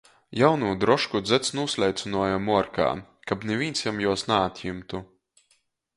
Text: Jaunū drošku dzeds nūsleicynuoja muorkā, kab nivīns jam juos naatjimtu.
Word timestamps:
Jaunū 0.43 0.69
drošku 0.83 1.21
dzeds 1.27 1.53
nūsleicynuoja 1.59 2.39
muorkā, 2.47 2.89
kab 3.33 3.47
nivīns 3.51 3.87
jam 3.87 4.01
juos 4.07 4.29
naatjimtu. 4.33 5.03